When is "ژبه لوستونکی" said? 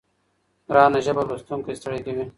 1.05-1.73